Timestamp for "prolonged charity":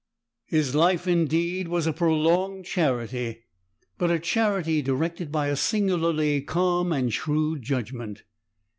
1.93-3.43